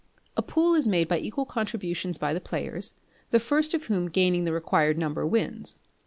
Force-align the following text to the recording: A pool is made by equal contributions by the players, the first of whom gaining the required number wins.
A 0.35 0.41
pool 0.41 0.73
is 0.73 0.87
made 0.87 1.07
by 1.07 1.19
equal 1.19 1.45
contributions 1.45 2.17
by 2.17 2.33
the 2.33 2.41
players, 2.41 2.95
the 3.29 3.39
first 3.39 3.75
of 3.75 3.85
whom 3.85 4.07
gaining 4.09 4.45
the 4.45 4.51
required 4.51 4.97
number 4.97 5.27
wins. 5.27 5.75